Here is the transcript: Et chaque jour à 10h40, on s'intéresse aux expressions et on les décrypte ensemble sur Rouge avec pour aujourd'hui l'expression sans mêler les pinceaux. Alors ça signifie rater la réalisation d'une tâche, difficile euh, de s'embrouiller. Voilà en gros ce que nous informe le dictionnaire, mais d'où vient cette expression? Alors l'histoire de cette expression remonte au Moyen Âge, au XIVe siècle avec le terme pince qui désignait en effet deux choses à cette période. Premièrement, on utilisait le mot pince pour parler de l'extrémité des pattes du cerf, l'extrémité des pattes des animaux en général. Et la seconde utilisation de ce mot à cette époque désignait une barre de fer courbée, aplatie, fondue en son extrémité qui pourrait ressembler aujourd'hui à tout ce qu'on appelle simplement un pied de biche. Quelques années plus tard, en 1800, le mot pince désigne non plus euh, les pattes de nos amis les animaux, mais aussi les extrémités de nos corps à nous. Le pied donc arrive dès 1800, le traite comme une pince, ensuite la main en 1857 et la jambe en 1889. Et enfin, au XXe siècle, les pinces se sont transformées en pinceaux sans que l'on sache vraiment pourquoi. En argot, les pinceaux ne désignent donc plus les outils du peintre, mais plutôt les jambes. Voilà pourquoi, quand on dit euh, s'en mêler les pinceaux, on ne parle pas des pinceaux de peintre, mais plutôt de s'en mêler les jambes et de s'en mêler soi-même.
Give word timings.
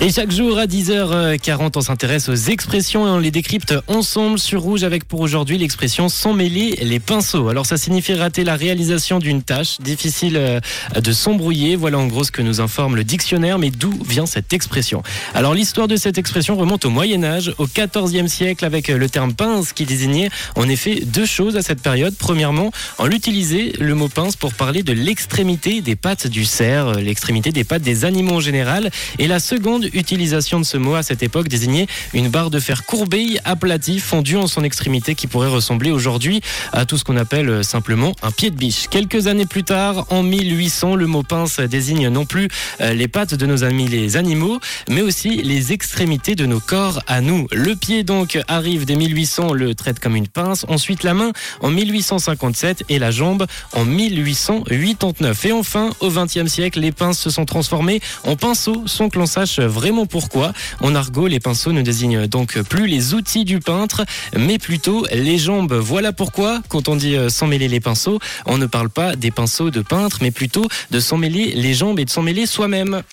Et 0.00 0.10
chaque 0.10 0.32
jour 0.32 0.58
à 0.58 0.66
10h40, 0.66 1.72
on 1.76 1.80
s'intéresse 1.80 2.28
aux 2.28 2.34
expressions 2.34 3.06
et 3.06 3.10
on 3.10 3.18
les 3.18 3.30
décrypte 3.30 3.74
ensemble 3.86 4.38
sur 4.40 4.60
Rouge 4.60 4.82
avec 4.82 5.04
pour 5.04 5.20
aujourd'hui 5.20 5.56
l'expression 5.56 6.08
sans 6.08 6.34
mêler 6.34 6.76
les 6.82 6.98
pinceaux. 6.98 7.48
Alors 7.48 7.64
ça 7.64 7.76
signifie 7.76 8.12
rater 8.12 8.44
la 8.44 8.56
réalisation 8.56 9.20
d'une 9.20 9.42
tâche, 9.42 9.80
difficile 9.80 10.36
euh, 10.36 10.60
de 11.00 11.12
s'embrouiller. 11.12 11.76
Voilà 11.76 11.98
en 11.98 12.06
gros 12.08 12.24
ce 12.24 12.32
que 12.32 12.42
nous 12.42 12.60
informe 12.60 12.96
le 12.96 13.04
dictionnaire, 13.04 13.58
mais 13.58 13.70
d'où 13.70 13.96
vient 14.06 14.26
cette 14.26 14.52
expression? 14.52 15.02
Alors 15.32 15.54
l'histoire 15.54 15.88
de 15.88 15.96
cette 15.96 16.18
expression 16.18 16.56
remonte 16.56 16.84
au 16.84 16.90
Moyen 16.90 17.22
Âge, 17.22 17.54
au 17.58 17.66
XIVe 17.66 18.26
siècle 18.26 18.64
avec 18.64 18.88
le 18.88 19.08
terme 19.08 19.32
pince 19.32 19.72
qui 19.72 19.84
désignait 19.84 20.28
en 20.56 20.68
effet 20.68 21.02
deux 21.06 21.26
choses 21.26 21.56
à 21.56 21.62
cette 21.62 21.80
période. 21.80 22.14
Premièrement, 22.18 22.72
on 22.98 23.10
utilisait 23.10 23.72
le 23.78 23.94
mot 23.94 24.08
pince 24.08 24.34
pour 24.34 24.54
parler 24.54 24.82
de 24.82 24.92
l'extrémité 24.92 25.80
des 25.80 25.96
pattes 25.96 26.26
du 26.26 26.44
cerf, 26.44 26.94
l'extrémité 26.94 27.52
des 27.52 27.64
pattes 27.64 27.82
des 27.82 28.04
animaux 28.04 28.34
en 28.34 28.40
général. 28.40 28.90
Et 29.20 29.28
la 29.28 29.38
seconde 29.38 29.83
utilisation 29.92 30.60
de 30.60 30.64
ce 30.64 30.76
mot 30.76 30.94
à 30.94 31.02
cette 31.02 31.22
époque 31.22 31.48
désignait 31.48 31.86
une 32.12 32.28
barre 32.28 32.50
de 32.50 32.60
fer 32.60 32.84
courbée, 32.84 33.38
aplatie, 33.44 34.00
fondue 34.00 34.36
en 34.36 34.46
son 34.46 34.64
extrémité 34.64 35.14
qui 35.14 35.26
pourrait 35.26 35.48
ressembler 35.48 35.90
aujourd'hui 35.90 36.40
à 36.72 36.84
tout 36.84 36.98
ce 36.98 37.04
qu'on 37.04 37.16
appelle 37.16 37.64
simplement 37.64 38.14
un 38.22 38.30
pied 38.30 38.50
de 38.50 38.56
biche. 38.56 38.88
Quelques 38.88 39.26
années 39.26 39.46
plus 39.46 39.64
tard, 39.64 40.06
en 40.10 40.22
1800, 40.22 40.94
le 40.96 41.06
mot 41.06 41.22
pince 41.22 41.60
désigne 41.60 42.08
non 42.08 42.24
plus 42.24 42.48
euh, 42.80 42.94
les 42.94 43.08
pattes 43.08 43.34
de 43.34 43.46
nos 43.46 43.64
amis 43.64 43.88
les 43.88 44.16
animaux, 44.16 44.60
mais 44.88 45.02
aussi 45.02 45.42
les 45.42 45.72
extrémités 45.72 46.34
de 46.34 46.46
nos 46.46 46.60
corps 46.60 47.00
à 47.06 47.20
nous. 47.20 47.46
Le 47.52 47.74
pied 47.74 48.04
donc 48.04 48.38
arrive 48.48 48.84
dès 48.84 48.96
1800, 48.96 49.52
le 49.52 49.74
traite 49.74 50.00
comme 50.00 50.16
une 50.16 50.28
pince, 50.28 50.64
ensuite 50.68 51.02
la 51.02 51.14
main 51.14 51.32
en 51.60 51.70
1857 51.70 52.84
et 52.88 52.98
la 52.98 53.10
jambe 53.10 53.46
en 53.72 53.84
1889. 53.84 55.44
Et 55.46 55.52
enfin, 55.52 55.90
au 56.00 56.10
XXe 56.10 56.46
siècle, 56.46 56.80
les 56.80 56.92
pinces 56.92 57.18
se 57.18 57.30
sont 57.30 57.44
transformées 57.44 58.00
en 58.24 58.36
pinceaux 58.36 58.82
sans 58.86 59.08
que 59.08 59.18
l'on 59.18 59.26
sache 59.26 59.58
vraiment 59.74 60.06
pourquoi. 60.06 60.52
En 60.80 60.94
argot, 60.94 61.26
les 61.26 61.40
pinceaux 61.40 61.72
ne 61.72 61.82
désignent 61.82 62.26
donc 62.26 62.58
plus 62.62 62.86
les 62.86 63.12
outils 63.12 63.44
du 63.44 63.58
peintre, 63.58 64.04
mais 64.36 64.58
plutôt 64.58 65.04
les 65.12 65.36
jambes. 65.36 65.74
Voilà 65.74 66.12
pourquoi, 66.12 66.62
quand 66.68 66.88
on 66.88 66.96
dit 66.96 67.16
euh, 67.16 67.28
s'en 67.28 67.46
mêler 67.46 67.68
les 67.68 67.80
pinceaux, 67.80 68.20
on 68.46 68.56
ne 68.56 68.66
parle 68.66 68.88
pas 68.88 69.16
des 69.16 69.30
pinceaux 69.30 69.70
de 69.70 69.82
peintre, 69.82 70.18
mais 70.22 70.30
plutôt 70.30 70.66
de 70.90 71.00
s'en 71.00 71.16
mêler 71.16 71.52
les 71.56 71.74
jambes 71.74 71.98
et 71.98 72.04
de 72.04 72.10
s'en 72.10 72.22
mêler 72.22 72.46
soi-même. 72.46 73.02